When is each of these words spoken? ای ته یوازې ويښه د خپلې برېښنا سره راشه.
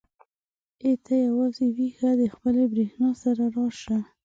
ای 0.83 0.93
ته 1.05 1.13
یوازې 1.27 1.65
ويښه 1.75 2.11
د 2.21 2.23
خپلې 2.33 2.63
برېښنا 2.71 3.09
سره 3.23 3.43
راشه. 3.55 3.97